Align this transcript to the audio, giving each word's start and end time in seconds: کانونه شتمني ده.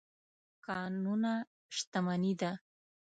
کانونه 0.65 1.33
شتمني 1.75 2.33
ده. 2.41 2.51